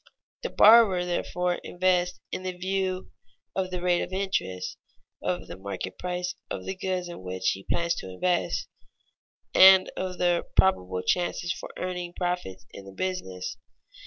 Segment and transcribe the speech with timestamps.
[0.41, 3.11] The borrower, therefore, invests in view
[3.55, 4.75] of the rate of interest,
[5.21, 8.67] of the market price of the goods in which he plans to invest,
[9.53, 13.57] and of the probable chances for earning profits in the business.